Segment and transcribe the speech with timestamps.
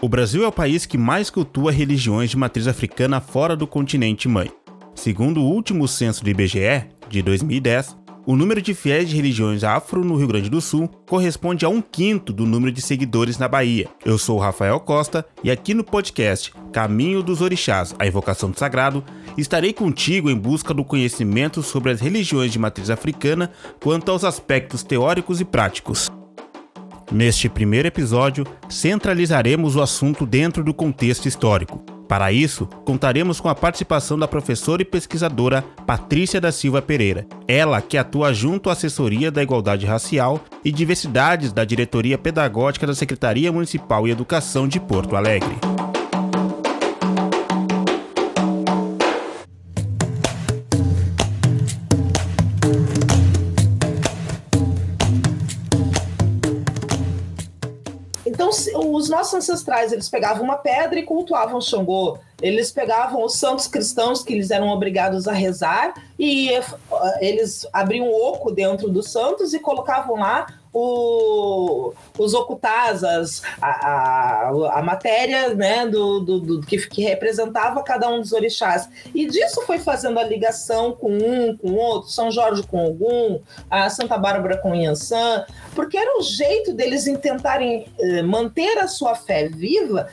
[0.00, 4.28] O Brasil é o país que mais cultua religiões de matriz africana fora do continente
[4.28, 4.48] mãe.
[4.94, 10.04] Segundo o último censo do IBGE, de 2010, o número de fiéis de religiões afro
[10.04, 13.88] no Rio Grande do Sul corresponde a um quinto do número de seguidores na Bahia.
[14.04, 18.58] Eu sou o Rafael Costa e aqui no podcast Caminho dos Orixás, a Evocação do
[18.58, 19.02] Sagrado,
[19.36, 23.50] estarei contigo em busca do conhecimento sobre as religiões de matriz africana
[23.82, 26.08] quanto aos aspectos teóricos e práticos.
[27.10, 31.82] Neste primeiro episódio, centralizaremos o assunto dentro do contexto histórico.
[32.06, 37.82] Para isso, contaremos com a participação da professora e pesquisadora Patrícia da Silva Pereira, ela
[37.82, 43.52] que atua junto à Assessoria da Igualdade Racial e Diversidades da Diretoria Pedagógica da Secretaria
[43.52, 45.67] Municipal de Educação de Porto Alegre.
[59.08, 62.18] Os nossos ancestrais, eles pegavam uma pedra e cultuavam Xangô.
[62.40, 66.62] Eles pegavam os santos cristãos que eles eram obrigados a rezar e eh,
[67.20, 70.46] eles abriam um oco dentro dos santos e colocavam lá
[70.78, 78.08] o, os ocultas, a, a, a, matéria né, do, do, do que, que, representava cada
[78.08, 78.88] um dos orixás.
[79.14, 83.90] E disso foi fazendo a ligação com um, com outro, São Jorge com Ogum, a
[83.90, 89.48] Santa Bárbara com Yansan, porque era o jeito deles tentarem eh, manter a sua fé
[89.48, 90.08] viva,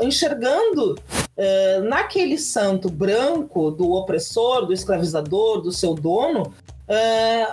[0.00, 0.98] enxergando
[1.36, 6.54] eh, naquele santo branco do opressor, do escravizador, do seu dono,
[6.88, 7.46] eh,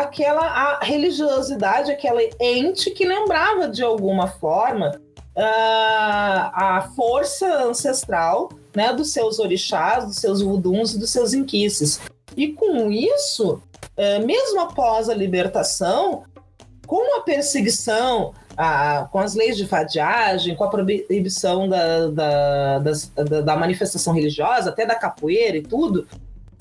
[0.00, 5.00] aquela religiosidade, aquela ente que lembrava de alguma forma
[5.36, 12.00] uh, a força ancestral né, dos seus orixás, dos seus vuduns e dos seus inquices.
[12.36, 13.62] E com isso,
[13.96, 16.24] uh, mesmo após a libertação,
[16.86, 23.40] com a perseguição, a, com as leis de fadiagem, com a proibição da, da, da,
[23.40, 26.06] da, manifestação religiosa, até da capoeira e tudo,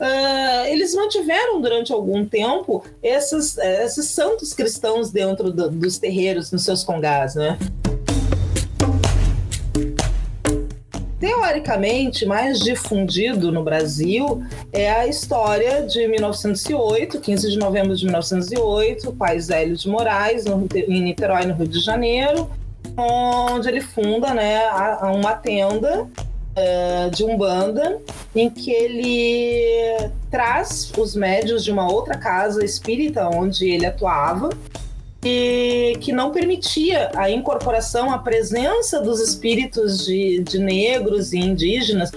[0.02, 6.64] uh, eles mantiveram durante algum tempo esses, esses santos cristãos dentro do, dos terreiros, nos
[6.66, 7.58] seus congás, né?
[11.52, 19.12] teoricamente mais difundido no Brasil é a história de 1908, 15 de novembro de 1908,
[19.14, 22.50] Pais Hélio de Moraes, em Niterói, no Rio de Janeiro,
[22.98, 24.62] onde ele funda né,
[25.14, 28.00] uma tenda uh, de Umbanda,
[28.36, 29.91] em que ele
[30.32, 34.50] traz os médios de uma outra casa espírita onde ele atuava
[35.24, 42.12] e que não permitia a incorporação, a presença dos espíritos de, de negros e indígenas,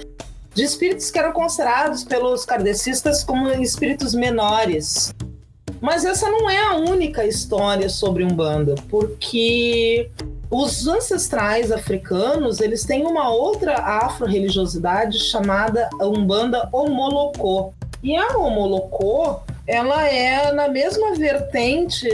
[0.55, 5.13] de espíritos que eram considerados pelos kardecistas como espíritos menores.
[5.81, 10.09] Mas essa não é a única história sobre Umbanda, porque
[10.51, 17.75] os ancestrais africanos, eles têm uma outra afro-religiosidade chamada Umbanda Omolocô.
[18.05, 22.07] E a Omolocô, ela é na mesma vertente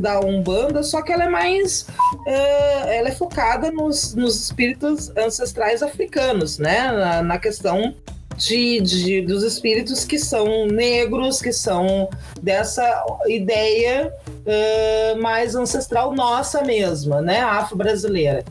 [0.00, 1.86] da Umbanda, só que ela é mais.
[2.26, 6.90] É, ela é focada nos, nos espíritos ancestrais africanos, né?
[6.90, 7.94] Na, na questão
[8.38, 12.08] de, de, dos espíritos que são negros, que são
[12.42, 18.44] dessa ideia uh, mais ancestral nossa mesma, né, afro-brasileira.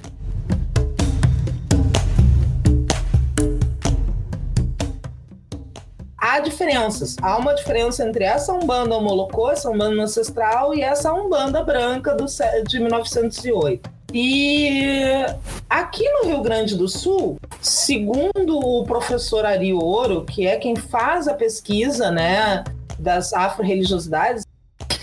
[6.64, 7.16] Diferenças.
[7.22, 12.26] Há uma diferença entre essa Umbanda Molocô, essa Umbanda ancestral, e essa Umbanda branca do,
[12.68, 13.92] de 1908.
[14.14, 15.26] E
[15.70, 21.28] aqui no Rio Grande do Sul, segundo o professor Ari Ouro, que é quem faz
[21.28, 22.64] a pesquisa né,
[23.00, 24.44] das afro-religiosidades,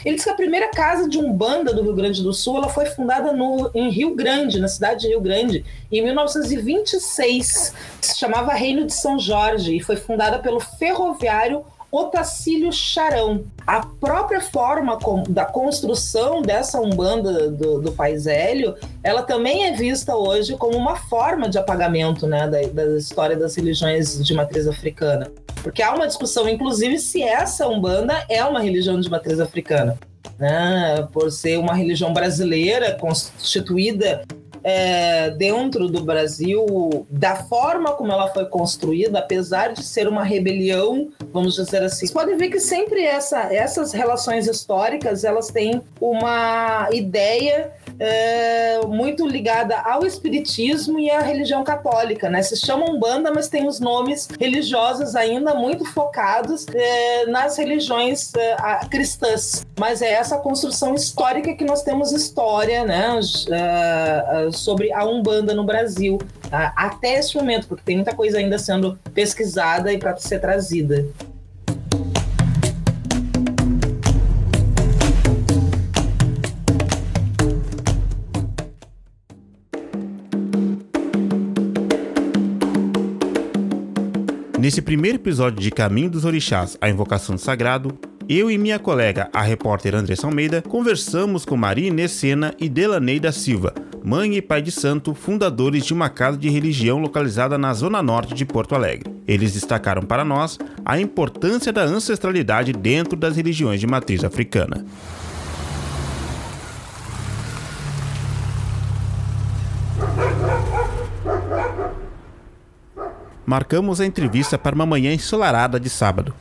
[0.05, 2.87] ele diz que a primeira casa de umbanda do Rio Grande do Sul ela foi
[2.87, 7.75] fundada no, em Rio Grande, na cidade de Rio Grande, em 1926.
[8.00, 13.44] Se chamava Reino de São Jorge e foi fundada pelo ferroviário Otacílio Charão.
[13.66, 14.98] A própria forma
[15.28, 17.94] da construção dessa Umbanda do, do
[18.26, 23.37] Hélio, ela também é vista hoje como uma forma de apagamento né, da, da história
[23.37, 25.31] das religiões de matriz africana.
[25.62, 29.98] Porque há uma discussão, inclusive, se essa Umbanda é uma religião de matriz africana.
[30.38, 31.06] Né?
[31.12, 34.22] Por ser uma religião brasileira constituída
[34.62, 41.10] é, dentro do Brasil, da forma como ela foi construída, apesar de ser uma rebelião,
[41.32, 42.00] vamos dizer assim.
[42.00, 49.26] Vocês podem ver que sempre essa, essas relações históricas elas têm uma ideia é, muito
[49.26, 52.43] ligada ao espiritismo e à religião católica, né?
[52.43, 58.56] Se chama Umbanda, mas tem os nomes religiosos ainda muito focados é, nas religiões é,
[58.91, 59.67] cristãs.
[59.79, 63.20] Mas é essa construção histórica que nós temos história, né?
[64.53, 66.19] Sobre a Umbanda no Brasil
[66.50, 71.06] até esse momento, porque tem muita coisa ainda sendo pesquisada e para ser trazida.
[84.70, 89.28] Nesse primeiro episódio de Caminho dos Orixás, a Invocação do Sagrado, eu e minha colega,
[89.32, 93.75] a repórter Andressa Almeida, conversamos com Maria Inês Sena e Delaney da Silva,
[94.05, 98.32] mãe e pai de santo, fundadores de uma casa de religião localizada na zona norte
[98.32, 99.12] de Porto Alegre.
[99.26, 104.87] Eles destacaram para nós a importância da ancestralidade dentro das religiões de matriz africana.
[113.50, 116.32] Marcamos a entrevista para uma manhã ensolarada de sábado.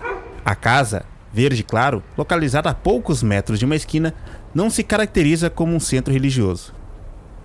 [0.46, 4.14] A casa, verde claro, localizada a poucos metros de uma esquina,
[4.54, 6.72] não se caracteriza como um centro religioso.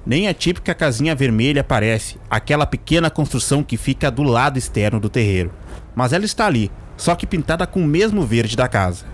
[0.05, 5.08] Nem a típica casinha vermelha parece, aquela pequena construção que fica do lado externo do
[5.08, 5.50] terreiro.
[5.96, 9.06] Mas ela está ali, só que pintada com o mesmo verde da casa.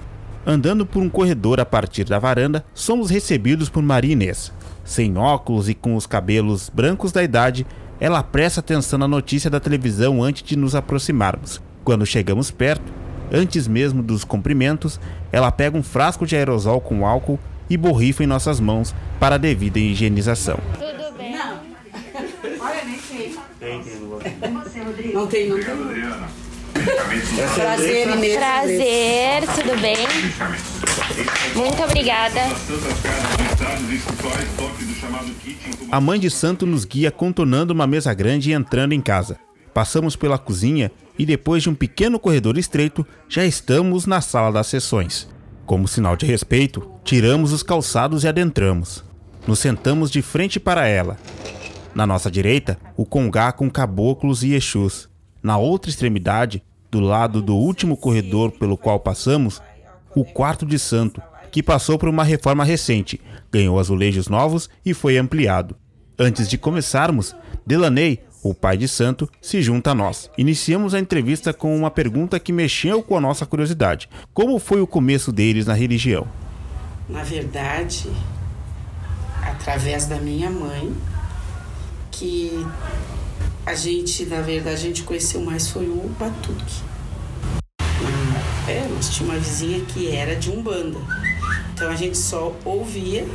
[0.44, 4.52] Andando por um corredor a partir da varanda, somos recebidos por Maria Inês.
[4.84, 7.64] Sem óculos e com os cabelos brancos da idade,
[8.00, 11.60] ela presta atenção na notícia da televisão antes de nos aproximarmos.
[11.84, 12.90] Quando chegamos perto,
[13.30, 14.98] antes mesmo dos cumprimentos,
[15.30, 17.38] ela pega um frasco de aerosol com álcool
[17.68, 20.58] e borrifa em nossas mãos para a devida higienização.
[20.72, 21.36] Tudo bem?
[21.36, 21.60] Não.
[22.66, 23.36] Olha, nem sei.
[23.60, 25.12] Tem, tem.
[25.12, 26.40] Não tem, não tem.
[27.54, 28.36] Prazer, Inês.
[28.36, 29.96] Prazer, tudo bem?
[31.54, 32.40] Muito obrigada.
[35.90, 39.38] A mãe de santo nos guia contornando uma mesa grande e entrando em casa.
[39.74, 44.66] Passamos pela cozinha e depois de um pequeno corredor estreito, já estamos na sala das
[44.68, 45.28] sessões.
[45.66, 49.04] Como sinal de respeito, tiramos os calçados e adentramos.
[49.46, 51.16] Nos sentamos de frente para ela.
[51.94, 55.08] Na nossa direita, o congá com caboclos e exus.
[55.42, 59.62] Na outra extremidade, do lado do último corredor pelo qual passamos,
[60.14, 63.20] o quarto de santo, que passou por uma reforma recente,
[63.50, 65.76] ganhou azulejos novos e foi ampliado.
[66.18, 67.34] Antes de começarmos,
[67.66, 70.30] Delaney, o pai de santo, se junta a nós.
[70.36, 74.86] Iniciamos a entrevista com uma pergunta que mexeu com a nossa curiosidade: Como foi o
[74.86, 76.26] começo deles na religião?
[77.08, 78.10] Na verdade,
[79.42, 80.94] através da minha mãe,
[82.10, 82.66] que
[83.66, 86.89] a gente, na verdade, a gente conheceu mais foi o Batuque.
[88.70, 90.96] É, nós tinha uma vizinha que era de Umbanda.
[91.74, 93.26] Então a gente só ouvia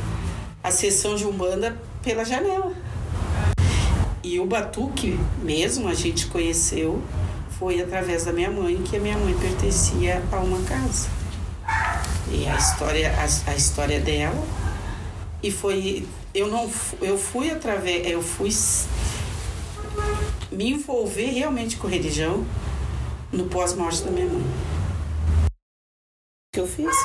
[0.64, 2.72] a sessão de Umbanda pela janela.
[4.24, 7.02] E o Batuque mesmo a gente conheceu
[7.58, 11.10] foi através da minha mãe, que a minha mãe pertencia a uma casa.
[12.32, 14.42] E a história, a, a história dela
[15.42, 16.70] e foi eu não
[17.02, 18.48] eu fui através eu fui
[20.50, 22.42] me envolver realmente com religião
[23.30, 24.75] no pós-morte da minha mãe.
[26.56, 26.96] Que eu fiz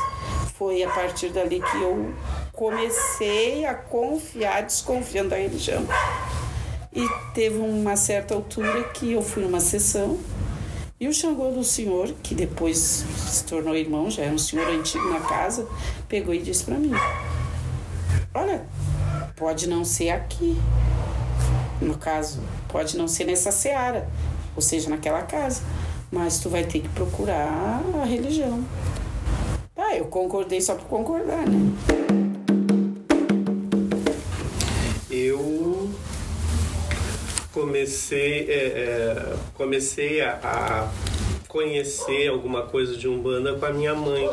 [0.57, 2.13] foi a partir dali que eu
[2.53, 5.85] comecei a confiar, desconfiando da religião.
[6.93, 10.17] E teve uma certa altura que eu fui numa sessão
[10.97, 15.09] e o Xangô do senhor, que depois se tornou irmão, já era um senhor antigo
[15.09, 15.67] na casa,
[16.07, 16.93] pegou e disse para mim:
[18.33, 18.65] Olha,
[19.35, 20.57] pode não ser aqui,
[21.81, 24.07] no caso, pode não ser nessa seara,
[24.55, 25.61] ou seja, naquela casa,
[26.09, 28.63] mas tu vai ter que procurar a religião.
[29.91, 31.73] Ah, eu concordei só por concordar, né?
[35.09, 35.89] Eu
[37.51, 40.91] comecei, é, é, comecei a, a
[41.49, 44.29] conhecer alguma coisa de umbanda com a minha mãe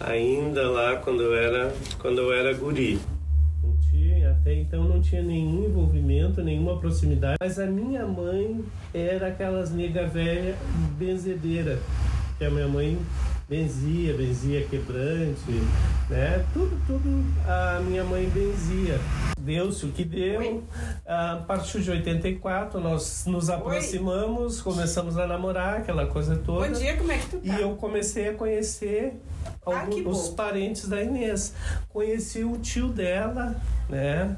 [0.00, 2.98] ainda lá quando eu era quando eu era guri
[4.48, 7.36] até então não tinha nenhum envolvimento, nenhuma proximidade.
[7.40, 8.64] Mas a minha mãe
[8.94, 10.56] era aquelas nega velha
[10.98, 11.78] benzedeira,
[12.38, 12.98] que a minha mãe
[13.48, 15.50] benzia, benzia quebrante,
[16.10, 16.44] né?
[16.52, 19.00] Tudo, tudo a minha mãe benzia.
[19.40, 20.62] Deu-se o que deu.
[21.06, 26.66] A partir de 84, nós nos aproximamos, começamos a namorar, aquela coisa toda.
[26.66, 27.58] Bom dia, como é que tu tá?
[27.58, 29.14] E eu comecei a conhecer
[29.64, 31.54] ah, alguns, os parentes da Inês.
[31.88, 33.56] Conheci o tio dela,
[33.88, 34.36] né?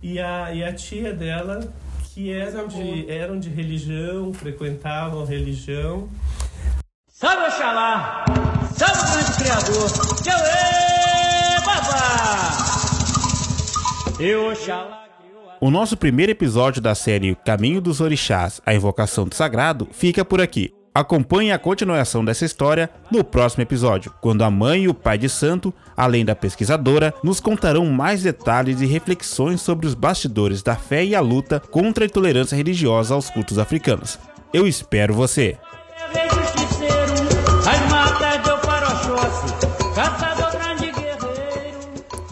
[0.00, 1.72] E a, e a tia dela,
[2.04, 6.08] que eram de, eram de religião, frequentavam religião.
[7.16, 8.24] Salve Oxalá!
[8.76, 9.88] Salve o grande Criador!
[10.20, 10.36] Tchau,
[11.64, 12.58] babá!
[14.18, 15.04] E Oxalá
[15.60, 20.40] O nosso primeiro episódio da série Caminho dos Orixás, a Invocação do Sagrado, fica por
[20.40, 20.74] aqui.
[20.92, 25.28] Acompanhe a continuação dessa história no próximo episódio, quando a mãe e o pai de
[25.28, 31.04] santo, além da pesquisadora, nos contarão mais detalhes e reflexões sobre os bastidores da fé
[31.04, 34.18] e a luta contra a intolerância religiosa aos cultos africanos.
[34.52, 35.56] Eu espero você!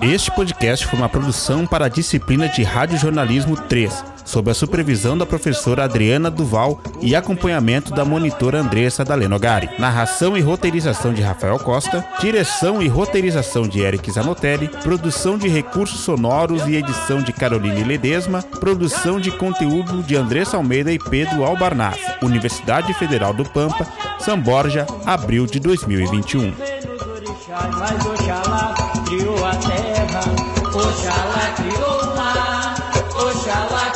[0.03, 5.25] Este podcast foi uma produção para a disciplina de Radiojornalismo 3, sob a supervisão da
[5.25, 9.71] professora Adriana Duval e acompanhamento da monitora Andressa Dalenogari.
[9.79, 16.01] Narração e roteirização de Rafael Costa, direção e roteirização de Eric Zanotelli, produção de recursos
[16.01, 22.01] sonoros e edição de Caroline Ledesma, produção de conteúdo de Andressa Almeida e Pedro Albarnaz,
[22.21, 23.87] Universidade Federal do Pampa,
[24.19, 26.53] São Borja, abril de 2021.
[29.13, 30.23] Criou a terra,
[30.75, 32.75] Oxalá criou o mar,
[33.15, 33.92] Oxalá